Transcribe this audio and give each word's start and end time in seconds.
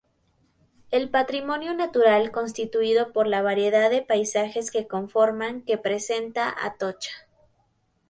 El 0.89 1.11
patrimonio 1.11 1.75
natural 1.75 2.31
constituido 2.31 3.13
por 3.13 3.27
la 3.27 3.43
variedad 3.43 3.91
de 3.91 4.01
paisajes 4.01 4.71
que 4.71 4.87
conforman 4.87 5.61
que 5.61 5.77
presenta 5.77 6.51
Atocha. 6.59 7.11